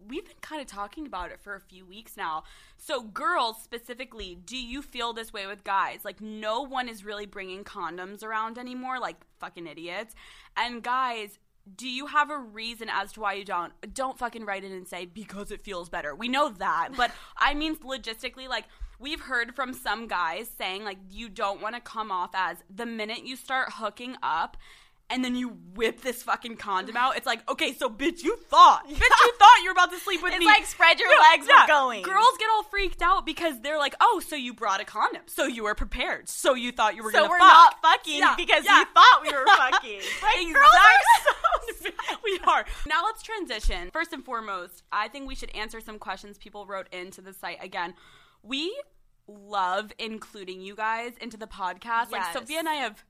[0.09, 2.45] we've been kind of talking about it for a few weeks now.
[2.77, 6.01] So, girls specifically, do you feel this way with guys?
[6.05, 10.15] Like no one is really bringing condoms around anymore, like fucking idiots.
[10.57, 11.38] And guys,
[11.77, 13.73] do you have a reason as to why you don't?
[13.95, 16.15] Don't fucking write in and say because it feels better.
[16.15, 18.65] We know that, but I mean logistically, like
[18.99, 22.87] we've heard from some guys saying like you don't want to come off as the
[22.87, 24.57] minute you start hooking up.
[25.11, 27.19] And then you whip this fucking condom out.
[27.19, 30.23] It's like, okay, so bitch, you thought, bitch, you thought you were about to sleep
[30.23, 30.47] with It's me.
[30.47, 31.62] It's like spread your Yeah, legs, yeah.
[31.65, 32.03] we're going.
[32.03, 35.45] Girls get all freaked out because they're like, oh, so you brought a condom, so
[35.45, 37.53] you were prepared, so you thought you were so gonna So we're fuck.
[37.53, 40.01] not fucking Yeah, because you thought we were fucking.
[40.23, 42.17] Like, girls are Exactly.
[42.25, 42.65] we are.
[42.87, 43.91] Now let's transition.
[43.93, 47.62] First and foremost, I think we should answer some questions people wrote into the site.
[47.62, 47.93] Again,
[48.43, 48.75] we
[49.29, 52.11] love including you guys into the podcast.
[52.11, 53.05] Like Sofia and I have.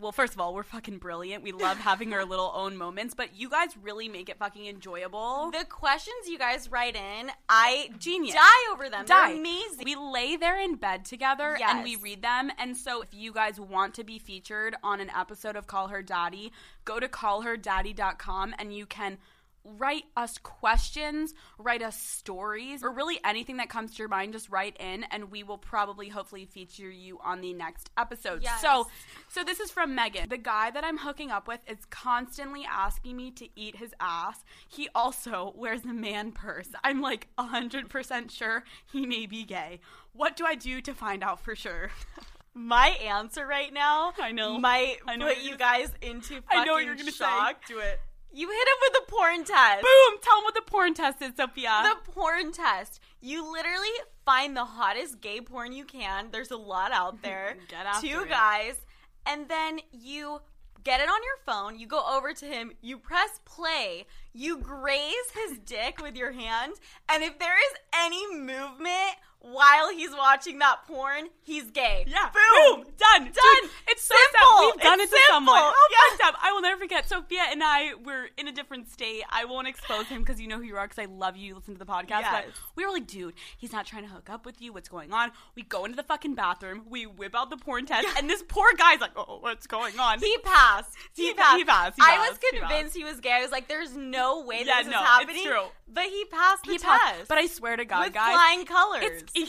[0.00, 1.44] Well, first of all, we're fucking brilliant.
[1.44, 5.50] We love having our little own moments, but you guys really make it fucking enjoyable.
[5.52, 8.34] The questions you guys write in, I Genius.
[8.34, 9.06] die over them.
[9.06, 9.28] Die.
[9.28, 9.84] They're amazing.
[9.84, 12.50] We lay there in bed together and we read them.
[12.58, 16.02] And so, if you guys want to be featured on an episode of Call Her
[16.02, 16.52] Daddy,
[16.84, 19.18] go to callherdaddy.com and you can
[19.64, 24.32] write us questions, write us stories, or really anything that comes to your mind.
[24.32, 28.42] Just write in, and we will probably, hopefully, feature you on the next episode.
[28.42, 28.60] Yes.
[28.60, 28.86] So,
[29.28, 30.28] so this is from Megan.
[30.28, 34.44] The guy that I'm hooking up with is constantly asking me to eat his ass.
[34.68, 36.68] He also wears a man purse.
[36.82, 39.80] I'm like 100% sure he may be gay.
[40.12, 41.90] What do I do to find out for sure?
[42.56, 44.58] My answer right now, I know.
[44.58, 47.66] might I know put you guys into fucking I know what you're gonna shock.
[47.66, 47.74] say.
[47.74, 47.98] Do it.
[48.34, 49.82] You hit him with a porn test.
[49.82, 50.18] Boom!
[50.20, 51.84] Tell him what the porn test is, Sofia.
[51.84, 53.00] The porn test.
[53.20, 53.88] You literally
[54.26, 56.28] find the hottest gay porn you can.
[56.32, 57.56] There's a lot out there.
[57.68, 58.28] Get after Two it.
[58.30, 58.74] guys,
[59.24, 60.40] and then you
[60.82, 61.78] get it on your phone.
[61.78, 62.72] You go over to him.
[62.82, 64.04] You press play.
[64.32, 66.72] you graze his dick with your hand,
[67.08, 69.14] and if there is any movement
[69.52, 72.04] while he's watching that porn, he's gay.
[72.08, 72.30] Yeah.
[72.32, 72.84] Boom.
[72.96, 73.24] Done.
[73.24, 73.24] Done.
[73.24, 74.48] Dude, it's so Simple.
[74.58, 74.60] sad.
[74.74, 75.54] We've done It's it to someone.
[75.56, 75.70] simple.
[75.70, 76.30] How Yeah.
[76.42, 77.08] I will never forget.
[77.08, 79.22] Sofia and I were in a different state.
[79.30, 81.44] I won't expose him because you know who you are because I love you.
[81.48, 82.08] You Listen to the podcast.
[82.22, 82.44] Yes.
[82.46, 84.72] But we were like, dude, he's not trying to hook up with you.
[84.72, 85.30] What's going on?
[85.54, 86.84] We go into the fucking bathroom.
[86.88, 88.06] We whip out the porn test.
[88.16, 90.20] And this poor guy's like, oh, what's going on?
[90.20, 90.94] He passed.
[91.14, 91.56] He, He- passed.
[91.58, 93.32] he passed, he I was convinced he, was gay.
[93.32, 95.64] I was like, "There's no way that Yeah, this no, is it's happening." true.
[95.86, 97.00] But he passed the He test.
[97.02, 97.28] passed.
[97.28, 98.32] But I swear to God, with guys.
[98.32, 99.22] flying colors.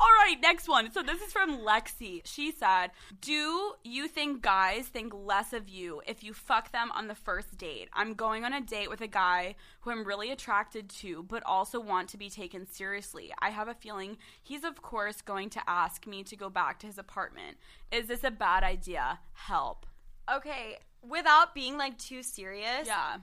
[0.00, 0.90] All right, next one.
[0.92, 2.20] So this is from Lexi.
[2.24, 2.90] She said,
[3.20, 7.56] "Do you think guys think less of you if you fuck them on the first
[7.56, 7.88] date?
[7.92, 11.80] I'm going on a date with a guy who I'm really attracted to, but also
[11.80, 13.32] want to be taken seriously.
[13.40, 16.86] I have a feeling he's of course going to ask me to go back to
[16.86, 17.58] his apartment.
[17.90, 19.20] Is this a bad idea?
[19.32, 19.86] Help."
[20.36, 22.86] okay, without being like too serious.
[22.86, 23.16] Yeah.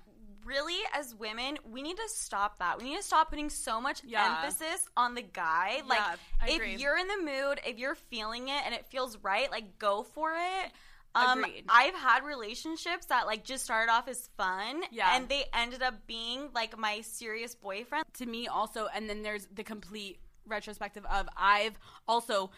[0.47, 2.77] Really, as women, we need to stop that.
[2.79, 4.37] We need to stop putting so much Yeah.
[4.43, 5.81] emphasis on the guy.
[5.85, 6.15] Like, Yeah,
[6.47, 6.75] if agree.
[6.77, 10.31] you're in the mood, if you're feeling it and it feels right, like, go for
[10.33, 10.71] it.
[11.15, 11.65] Um, Agreed.
[11.67, 15.15] I've had relationships that like just started off as fun, Yeah.
[15.15, 18.05] and they ended up being like my serious boyfriend.
[18.15, 22.51] to me also and then there's the complete retrospective of i've also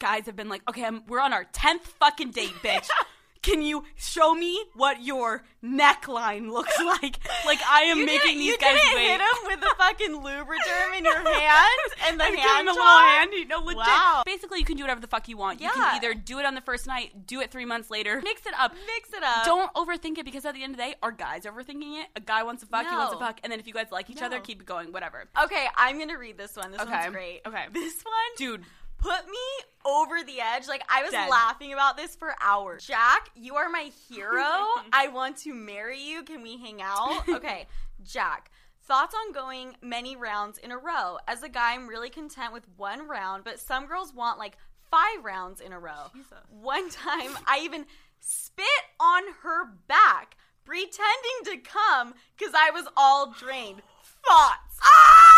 [0.00, 2.88] guys have been like okay I'm, we're on our 10th fucking date bitch
[3.42, 8.46] can you show me what your neckline looks like like i am You making these
[8.46, 12.24] you guys didn't wait hit him with the fucking lubriderm in your hand and the
[12.32, 13.30] I'm hand him a little hand.
[13.32, 13.76] You know, legit.
[13.78, 14.22] Wow.
[14.26, 15.60] Basically, you can do whatever the fuck you want.
[15.60, 15.72] You Yeah.
[15.74, 18.52] can either do it on the first night, do it three months later, mix it
[18.58, 18.72] up.
[18.86, 19.44] Mix it up.
[19.44, 22.08] Don't overthink it because at the end of the day, are guys overthinking it?
[22.16, 24.10] A guy wants to fuck, he wants to fuck, and then if you guys like
[24.10, 25.24] each other, keep it going, whatever.
[25.44, 26.72] Okay, I'm gonna read this one.
[26.72, 26.90] This Okay.
[26.90, 27.40] one's great.
[27.46, 27.66] Okay.
[27.72, 28.64] This one, Dude,
[29.02, 29.38] put me
[29.84, 30.68] over the edge.
[30.68, 31.28] Like I was Dead.
[31.28, 32.84] laughing about this for hours.
[32.86, 34.42] Jack, you are my hero.
[34.92, 36.22] I want to marry you.
[36.22, 37.28] Can we hang out?
[37.28, 37.66] Okay,
[38.04, 38.50] Jack.
[38.84, 41.18] Thoughts on going many rounds in a row?
[41.26, 44.56] As a guy, I'm really content with one round, but some girls want like
[44.90, 46.10] five rounds in a row.
[46.50, 47.86] One time, I even
[48.20, 48.66] spit
[49.00, 53.82] on her back, pretending to come because I was all drained.
[54.28, 54.78] Thoughts?
[54.82, 55.31] Ah!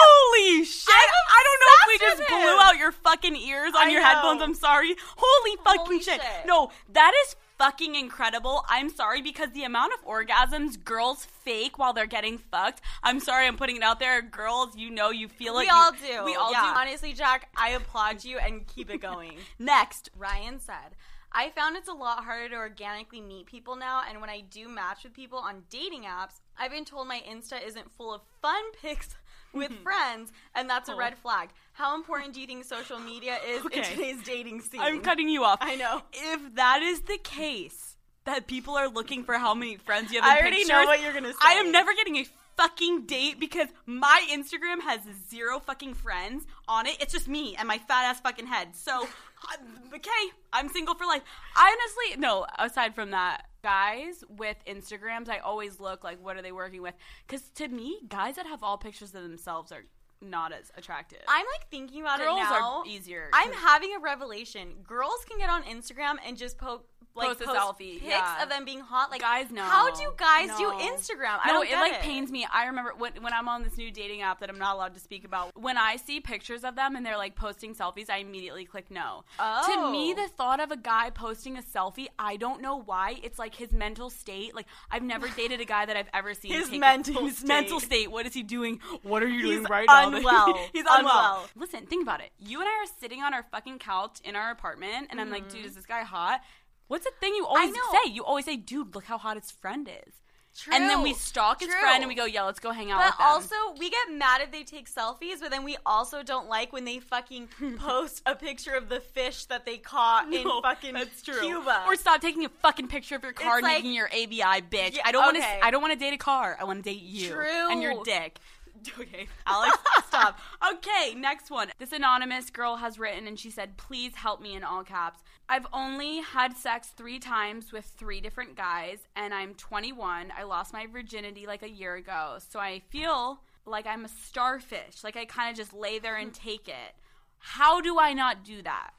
[0.00, 0.88] Holy shit!
[0.94, 4.06] I don't know if we just blew out your fucking ears on I your know.
[4.06, 4.42] headphones.
[4.42, 4.94] I'm sorry.
[5.16, 6.20] Holy fucking Holy shit.
[6.20, 6.46] shit.
[6.46, 8.64] No, that is fucking incredible.
[8.68, 12.80] I'm sorry because the amount of orgasms girls fake while they're getting fucked.
[13.02, 14.22] I'm sorry, I'm putting it out there.
[14.22, 15.62] Girls, you know you feel it.
[15.62, 16.24] We You- all do.
[16.24, 16.72] We all Yeah.
[16.74, 16.78] do.
[16.80, 19.38] Honestly, Jack, I applaud you and keep it going.
[19.58, 20.08] Next.
[20.16, 20.94] Ryan said,
[21.32, 24.68] I found it's a lot harder to organically meet people now, and when I do
[24.68, 28.62] match with people on dating apps, I've been told my Insta isn't full of fun
[28.80, 29.14] pics
[29.52, 30.98] with friends, and that's a oh.
[30.98, 31.50] red flag.
[31.72, 33.78] How important do you think social media is Okay.
[33.78, 34.80] in today's dating scene?
[34.80, 35.58] I'm cutting you off.
[35.60, 36.02] I know.
[36.12, 40.30] If that is the case, that people are looking for how many friends you have
[40.30, 41.38] in I already pictures, know what you're gonna say.
[41.42, 42.24] I am never getting a
[42.58, 46.96] fucking date because my Instagram has zero fucking friends on it.
[47.00, 48.74] It's just me and my fat ass fucking head.
[48.74, 50.10] So, uh, okay,
[50.52, 51.22] I'm single for life.
[51.56, 56.42] I honestly, no, aside from that, guys with Instagrams, I always look like, what are
[56.42, 56.94] they working with?
[57.26, 59.84] Because to me, guys that have all pictures of themselves are
[60.20, 61.20] not as attractive.
[61.28, 62.82] I'm like thinking about Girls it are now.
[62.88, 64.74] easier I'm having a revelation.
[64.86, 66.82] Girls can get on Instagram and just po-
[67.14, 68.42] like Post a selfie, pics yeah.
[68.42, 69.10] of them being hot.
[69.10, 69.62] Like guys know.
[69.62, 71.38] How do guys do Instagram?
[71.42, 72.00] I no, don't it like it.
[72.00, 72.46] pains me.
[72.52, 75.00] I remember when when I'm on this new dating app that I'm not allowed to
[75.00, 75.60] speak about.
[75.60, 79.24] When I see pictures of them and they're like posting selfies, I immediately click no.
[79.38, 79.66] Oh.
[79.66, 80.22] To me, Oh.
[80.22, 83.16] the thought of a guy posting a selfie, I don't know why.
[83.22, 84.54] It's like his mental state.
[84.54, 87.48] Like I've never dated a guy that I've ever seen His mental his state.
[87.48, 88.10] mental state.
[88.10, 88.80] What is he doing?
[89.02, 90.08] What are you He's doing right now?
[90.14, 90.54] unwell.
[90.72, 90.98] He's unwell.
[90.98, 91.48] Unwell.
[91.56, 92.30] Listen, think about it.
[92.38, 95.48] You and I are sitting on our fucking couch in our apartment, and I'm like,
[95.48, 95.68] dude, mm-hmm.
[95.68, 96.40] is this guy hot?
[96.88, 98.10] What's the thing you always say?
[98.10, 100.14] You always say, dude, look how hot his friend is.
[100.56, 100.74] True.
[100.74, 101.78] And then we stalk his True.
[101.78, 103.26] friend and we go, yeah, let's go hang out But with them.
[103.28, 106.84] also, we get mad if they take selfies, but then we also don't like when
[106.84, 107.48] they fucking
[107.78, 111.38] post a picture of the fish that they caught in fucking that's true.
[111.40, 111.84] Cuba.
[111.86, 114.96] Or stop taking a fucking picture of your car It's like- making your ABI, bitch.
[114.96, 115.64] Yeah, I don't want to.
[115.64, 116.56] I don't want to date a car.
[116.60, 117.70] I want to date you True.
[117.70, 118.38] and your dick.
[118.96, 120.38] Okay, Alex, stop.
[120.74, 121.68] Okay, next one.
[121.80, 125.18] This anonymous girl has written and she said, "Please help me" in all caps.
[125.48, 130.32] I've only had sex three times with three different guys, and I'm 21.
[130.36, 135.02] I lost my virginity like a year ago, so I feel like I'm a starfish.
[135.02, 136.94] Like I kind of just lay there and take it.
[137.38, 138.90] How do I not do that?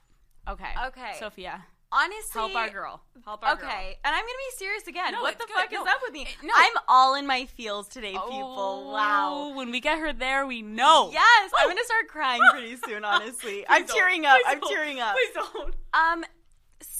[0.47, 0.71] Okay.
[0.87, 1.11] Okay.
[1.19, 3.01] Sofia, Honestly, help our girl.
[3.25, 3.69] Help our Okay, girl.
[3.71, 5.11] Okay, and I'm gonna be serious again.
[5.13, 5.55] No, what the good.
[5.55, 5.81] fuck No.
[5.81, 6.27] is up with me?
[6.43, 6.53] No.
[6.55, 8.55] I'm all in my feels today, people.
[8.57, 9.53] Oh, Wow.
[9.55, 11.09] When we get her there, we know.
[11.11, 11.69] Yes, I'm Oh.
[11.69, 13.03] gonna start crying pretty soon.
[13.05, 13.95] Honestly, I'm don't.
[13.97, 14.35] tearing up.
[14.37, 14.71] Please I'm don't.
[14.71, 15.13] tearing up.
[15.15, 15.75] Please don't.
[15.93, 16.25] Um,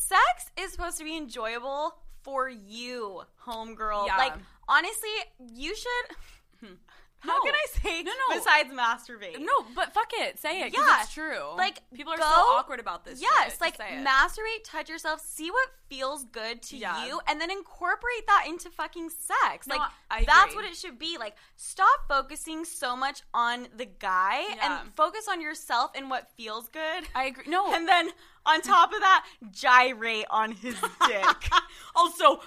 [0.09, 4.07] sex is supposed to be enjoyable, for you, homegirl.
[4.07, 4.17] Yeah.
[4.17, 4.33] Like
[4.67, 5.09] honestly,
[5.53, 6.69] you should.
[7.21, 7.41] How No.
[7.43, 8.35] can I say No, no.
[8.37, 9.39] besides masturbate?
[9.39, 10.39] No, but fuck it.
[10.39, 10.73] Say it.
[10.73, 11.01] Yeah.
[11.01, 11.53] it's true.
[11.57, 13.21] Like, people are go- so awkward about this.
[13.21, 13.59] Yes, shit.
[13.61, 17.05] like masturbate, touch yourself, see what feels good to Yeah.
[17.07, 19.67] you, and then incorporate that into fucking sex.
[19.67, 20.63] No, like I that's agree.
[20.63, 21.17] what it should be.
[21.17, 24.81] Like stop focusing so much on the guy Yeah.
[24.83, 27.03] and focus on yourself and what feels good.
[27.13, 27.45] I agree.
[27.47, 28.11] No, And then
[28.49, 30.75] on top of that, gyrate on his
[31.07, 31.25] dick.
[31.95, 32.41] also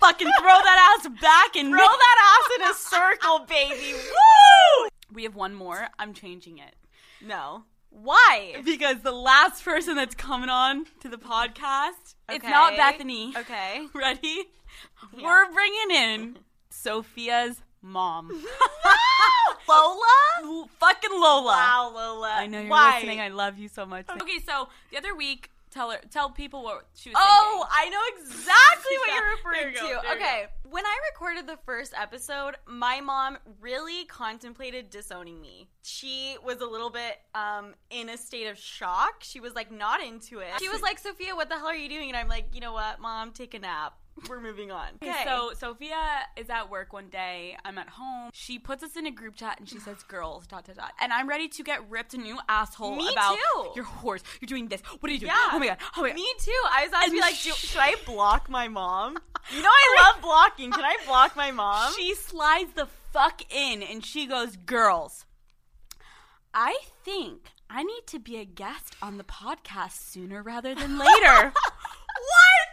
[0.00, 2.74] fucking throw that ass back and Throw that ass in a
[3.20, 3.94] circle, baby.
[3.94, 4.88] Woo!
[5.12, 5.88] We have one more.
[5.98, 6.74] I'm changing it
[7.24, 7.64] No.
[7.90, 8.56] Why?
[8.64, 13.32] because the last person that's coming on to the podcast, it's not Bethany.
[13.36, 13.86] Okay.
[13.94, 14.44] Ready?
[15.14, 16.38] We're bringing in
[16.70, 18.28] Sofia's mom.
[19.68, 20.02] Lola?
[20.42, 21.44] L- fucking Lola.
[21.52, 22.32] Wow, Lola.
[22.36, 22.96] I know you're Why?
[22.96, 23.20] listening.
[23.20, 24.06] I love you so much.
[24.10, 27.76] Okay, so the other week, tell her, tell people what she was Oh, thinking.
[27.76, 30.12] I know exactly what you're referring you go, to.
[30.16, 35.68] Okay, when I recorded the first episode, my mom really contemplated disowning me.
[35.82, 39.22] She was a little bit um, in a state of shock.
[39.22, 40.48] She was like not into it.
[40.60, 42.72] She was like, "Sofia, what the hell are you doing?" And I'm like, "You know
[42.72, 43.32] what, mom?
[43.32, 43.94] Take a nap.
[44.28, 45.96] We're moving on." Okay, so Sofia
[46.36, 47.56] is at work one day.
[47.64, 48.30] I'm at home.
[48.32, 51.12] She puts us in a group chat and she says, "Girls, dot dot dot," and
[51.12, 53.70] I'm ready to get ripped a new asshole Me about too.
[53.76, 53.86] you're.
[54.40, 54.80] You're doing this.
[55.00, 55.32] What are you doing?
[55.34, 55.50] Yeah.
[55.52, 55.78] Oh my god.
[55.96, 56.14] Oh my god.
[56.16, 56.62] Me too.
[56.72, 59.16] I was about to be like, sh- should I block my mom?
[59.54, 60.72] You know I love blocking.
[60.72, 61.92] Can I block my mom?
[61.94, 65.24] She slides the fuck in and she goes, "Girls,
[66.52, 71.52] I think I need to be a guest on the podcast sooner rather than later."
[71.52, 72.65] What?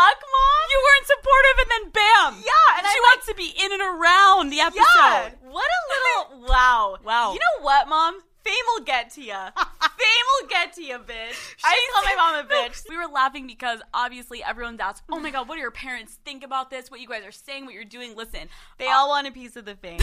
[0.00, 0.64] Fuck, mom?
[0.72, 2.32] You weren't supportive, and then bam!
[2.40, 4.80] Yeah, and she I'm wants to be in and around the episode.
[4.96, 5.28] Yeah.
[5.42, 6.96] What a little wow.
[7.04, 7.32] Wow.
[7.34, 8.20] You know what, mom?
[8.42, 9.34] Fame will get to you.
[9.34, 11.54] Fame will get to you, bitch.
[11.64, 12.82] I call my mom a bitch.
[12.88, 16.42] We were laughing because obviously everyone's asked, "Oh my god, what do your parents think
[16.44, 16.90] about this?
[16.90, 17.66] What you guys are saying?
[17.66, 20.00] What you're doing?" Listen, They uh, all want a piece of the fame.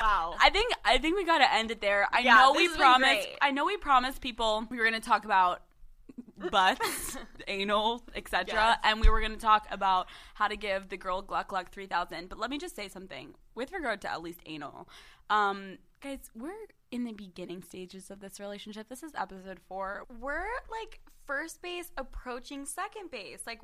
[0.00, 0.34] wow.
[0.40, 2.08] I think I think we got to end it there.
[2.12, 3.28] I Yeah, know we promised.
[3.40, 5.62] I know we promised people we were to talk about
[6.50, 7.16] butts,
[7.48, 8.46] anal, etc.
[8.52, 8.78] Yes.
[8.84, 12.28] And we were going to talk about how to give the girl Gluck Gluck 3000.
[12.28, 14.88] But let me just say something with regard to at least anal.
[15.30, 16.52] Um, guys, we're
[16.90, 18.88] in the beginning stages of this relationship.
[18.88, 20.04] This is episode four.
[20.20, 23.40] We're like first base approaching second base.
[23.46, 23.60] Like,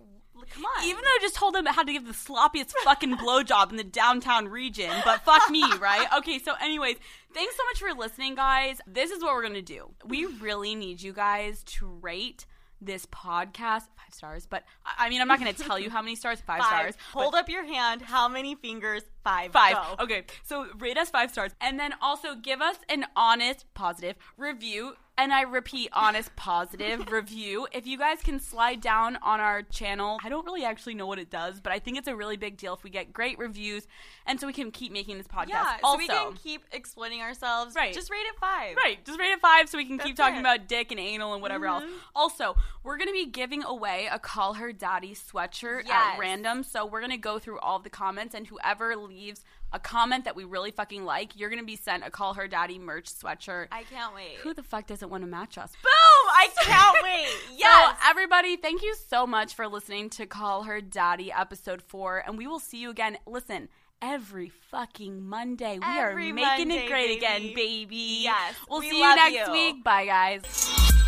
[0.50, 0.84] come on.
[0.84, 3.84] Even though I just told him how to give the sloppiest fucking blowjob in the
[3.84, 6.06] downtown region, but fuck me, right?
[6.18, 6.96] Okay, so anyways,
[7.32, 8.80] thanks so much for listening, guys.
[8.86, 9.90] This is what we're gonna do.
[10.04, 12.46] We really need you guys to rate
[12.80, 16.40] this podcast five stars, but I mean, I'm not gonna tell you how many stars.
[16.40, 16.68] Five, five.
[16.68, 16.94] stars.
[17.12, 18.02] Hold up your hand.
[18.02, 19.02] How many fingers?
[19.24, 19.52] Five.
[19.52, 19.74] Five.
[19.74, 20.04] Go.
[20.04, 24.94] Okay, so rate us five stars, and then also give us an honest, positive review.
[25.18, 27.66] And I repeat, honest, positive review.
[27.72, 31.18] If you guys can slide down on our channel, I don't really actually know what
[31.18, 33.88] it does, but I think it's a really big deal if we get great reviews,
[34.26, 35.48] and so we can keep making this podcast.
[35.48, 37.74] Yeah, also, so we can keep exploiting ourselves.
[37.74, 37.92] Right.
[37.92, 38.76] Just rate it five.
[38.76, 40.36] Right, just rate it five so we can keep talking it.
[40.38, 40.54] Mm-hmm.
[40.54, 41.82] about dick and anal and whatever else.
[42.14, 42.54] Also,
[42.84, 46.14] we're gonna be giving away a Call Her Daddy sweatshirt Yes.
[46.14, 46.62] at random.
[46.62, 50.44] So we're gonna go through all the comments, and whoever leaves a comment that we
[50.44, 53.68] really fucking like, you're gonna be sent a Call Her Daddy merch sweatshirt.
[53.70, 54.36] I can't wait.
[54.42, 55.72] Who the fuck doesn't want to match us?
[55.82, 56.30] Boom!
[56.30, 57.58] I can't wait.
[57.58, 57.96] Yes.
[58.00, 62.38] So, everybody, thank you so much for listening to Call Her Daddy episode four, and
[62.38, 63.18] we will see you again.
[63.26, 63.68] Listen.
[64.00, 65.80] Every fucking Monday.
[65.80, 67.16] We Every are making Monday, it great baby.
[67.16, 68.18] again, baby.
[68.22, 69.52] Yes, We'll we see you next you.
[69.52, 69.82] week.
[69.82, 71.07] Bye, guys.